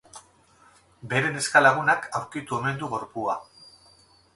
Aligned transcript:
Bere 1.11 1.29
neska-lagunak 1.37 2.11
aurkitu 2.21 2.59
omen 2.61 2.85
du 2.85 2.95
gorpua. 2.97 3.41